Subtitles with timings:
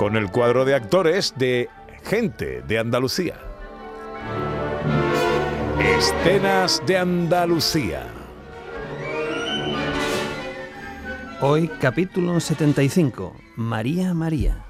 [0.00, 1.68] Con el cuadro de actores de
[2.04, 3.34] Gente de Andalucía.
[5.78, 8.06] Escenas de Andalucía.
[11.42, 13.36] Hoy capítulo 75.
[13.56, 14.69] María María.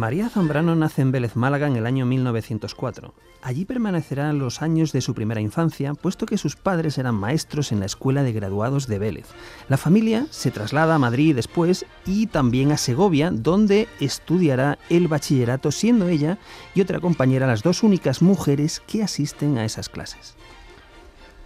[0.00, 3.12] María Zambrano nace en Vélez, Málaga, en el año 1904.
[3.42, 7.80] Allí permanecerá los años de su primera infancia, puesto que sus padres eran maestros en
[7.80, 9.26] la Escuela de Graduados de Vélez.
[9.68, 15.70] La familia se traslada a Madrid después y también a Segovia, donde estudiará el bachillerato,
[15.70, 16.38] siendo ella
[16.74, 20.34] y otra compañera las dos únicas mujeres que asisten a esas clases.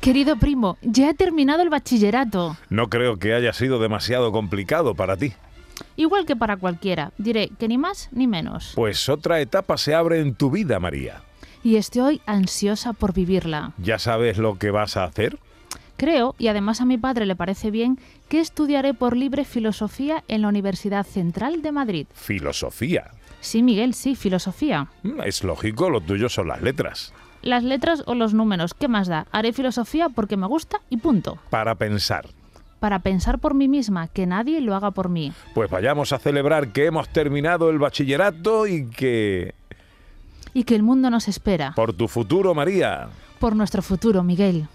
[0.00, 2.56] Querido primo, ya he terminado el bachillerato.
[2.70, 5.32] No creo que haya sido demasiado complicado para ti.
[5.96, 7.12] Igual que para cualquiera.
[7.18, 8.72] Diré que ni más ni menos.
[8.74, 11.22] Pues otra etapa se abre en tu vida, María.
[11.62, 13.72] Y estoy ansiosa por vivirla.
[13.78, 15.38] ¿Ya sabes lo que vas a hacer?
[15.96, 20.42] Creo, y además a mi padre le parece bien, que estudiaré por libre filosofía en
[20.42, 22.06] la Universidad Central de Madrid.
[22.14, 23.12] Filosofía.
[23.40, 24.88] Sí, Miguel, sí, filosofía.
[25.02, 27.12] Mm, Es lógico, lo tuyo son las letras.
[27.42, 29.26] Las letras o los números, ¿qué más da?
[29.30, 31.38] Haré filosofía porque me gusta y punto.
[31.50, 32.26] Para pensar.
[32.84, 35.32] Para pensar por mí misma, que nadie lo haga por mí.
[35.54, 39.54] Pues vayamos a celebrar que hemos terminado el bachillerato y que...
[40.52, 41.72] Y que el mundo nos espera.
[41.74, 43.08] Por tu futuro, María.
[43.38, 44.68] Por nuestro futuro, Miguel.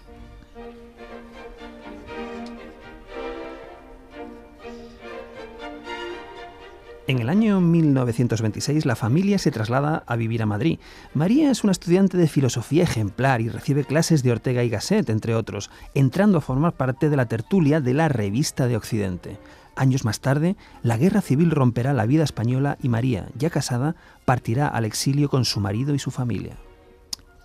[7.06, 10.78] En el año 1926 la familia se traslada a vivir a Madrid.
[11.14, 15.34] María es una estudiante de filosofía ejemplar y recibe clases de Ortega y Gasset, entre
[15.34, 19.38] otros, entrando a formar parte de la tertulia de la Revista de Occidente.
[19.76, 24.68] Años más tarde, la guerra civil romperá la vida española y María, ya casada, partirá
[24.68, 26.56] al exilio con su marido y su familia.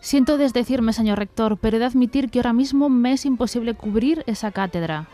[0.02, 4.24] Siento desdecirme, señor rector, pero he de admitir que ahora mismo me es imposible cubrir
[4.28, 5.08] esa cátedra.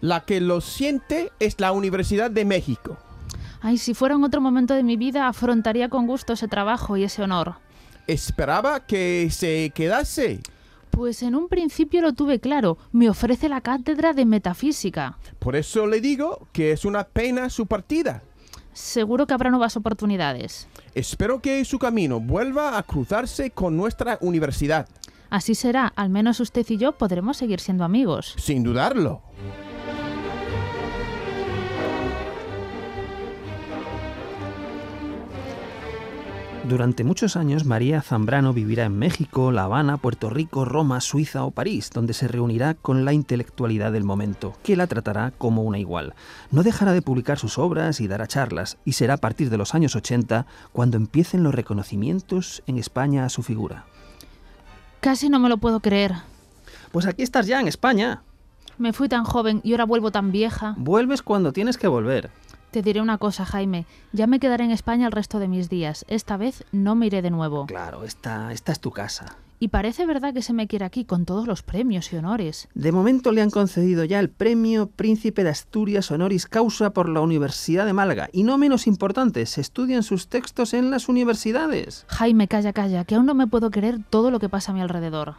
[0.00, 2.96] La que lo siente es la Universidad de México.
[3.64, 7.04] Ay, si fuera en otro momento de mi vida, afrontaría con gusto ese trabajo y
[7.04, 7.54] ese honor.
[8.06, 10.40] Esperaba que se quedase.
[10.90, 15.16] Pues en un principio lo tuve claro, me ofrece la cátedra de metafísica.
[15.38, 18.22] Por eso le digo que es una pena su partida.
[18.74, 20.68] Seguro que habrá nuevas oportunidades.
[20.94, 24.86] Espero que su camino vuelva a cruzarse con nuestra universidad.
[25.30, 28.34] Así será, al menos usted y yo podremos seguir siendo amigos.
[28.36, 29.22] Sin dudarlo.
[36.68, 41.50] Durante muchos años, María Zambrano vivirá en México, La Habana, Puerto Rico, Roma, Suiza o
[41.50, 46.14] París, donde se reunirá con la intelectualidad del momento, que la tratará como una igual.
[46.50, 49.74] No dejará de publicar sus obras y dará charlas, y será a partir de los
[49.74, 53.84] años 80 cuando empiecen los reconocimientos en España a su figura.
[55.00, 56.14] Casi no me lo puedo creer.
[56.92, 58.22] Pues aquí estás ya, en España.
[58.78, 60.74] Me fui tan joven y ahora vuelvo tan vieja.
[60.78, 62.30] Vuelves cuando tienes que volver.
[62.74, 63.86] Te diré una cosa, Jaime.
[64.12, 66.04] Ya me quedaré en España el resto de mis días.
[66.08, 67.66] Esta vez no me iré de nuevo.
[67.66, 69.36] Claro, esta, esta es tu casa.
[69.60, 72.66] Y parece verdad que se me quiere aquí con todos los premios y honores.
[72.74, 77.20] De momento le han concedido ya el premio Príncipe de Asturias Honoris Causa por la
[77.20, 78.28] Universidad de Málaga.
[78.32, 82.04] Y no menos importante, se estudian sus textos en las universidades.
[82.08, 84.80] Jaime, calla, calla, que aún no me puedo creer todo lo que pasa a mi
[84.80, 85.36] alrededor.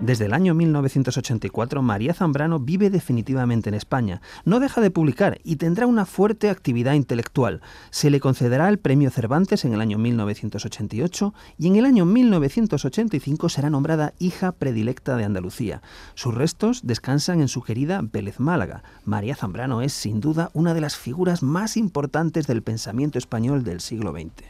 [0.00, 4.22] Desde el año 1984, María Zambrano vive definitivamente en España.
[4.46, 7.60] No deja de publicar y tendrá una fuerte actividad intelectual.
[7.90, 13.50] Se le concederá el Premio Cervantes en el año 1988 y en el año 1985
[13.50, 15.82] será nombrada hija predilecta de Andalucía.
[16.14, 18.82] Sus restos descansan en su querida Vélez Málaga.
[19.04, 23.82] María Zambrano es, sin duda, una de las figuras más importantes del pensamiento español del
[23.82, 24.44] siglo XX.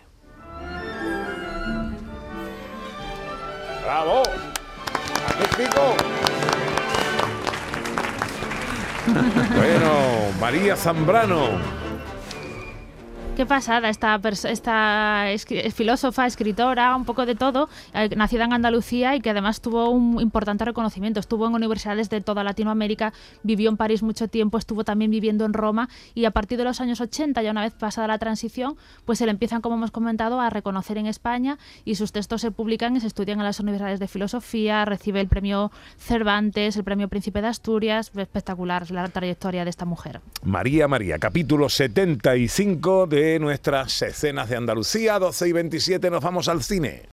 [3.82, 4.22] ¡Bravo!
[9.56, 9.90] Bueno,
[10.40, 11.79] María Zambrano.
[13.40, 14.20] Qué pasada esta,
[14.50, 15.25] esta
[15.72, 20.20] filósofa, escritora, un poco de todo, eh, nacida en Andalucía y que además tuvo un
[20.20, 21.20] importante reconocimiento.
[21.20, 25.54] Estuvo en universidades de toda Latinoamérica, vivió en París mucho tiempo, estuvo también viviendo en
[25.54, 28.76] Roma y a partir de los años 80, ya una vez pasada la transición,
[29.06, 31.56] pues se le empiezan, como hemos comentado, a reconocer en España
[31.87, 35.28] y sus textos se publican y se estudian en las universidades de filosofía, recibe el
[35.28, 40.20] premio Cervantes, el premio Príncipe de Asturias, espectacular la trayectoria de esta mujer.
[40.42, 43.06] María María, capítulo 75
[43.38, 47.02] nuestras escenas de Andalucía, 12 y 27 nos vamos al cine.